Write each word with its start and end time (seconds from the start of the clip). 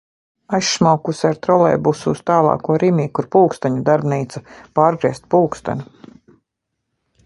Aizšmaukusi 0.57 1.27
ar 1.29 1.37
trolejbusu 1.47 2.15
uz 2.17 2.23
tālāko 2.31 2.79
Rimi, 2.85 3.07
kur 3.19 3.29
pulksteņu 3.37 3.87
darbnīca, 3.91 4.45
pārgriezt 4.81 5.33
pulksteni. 5.37 5.91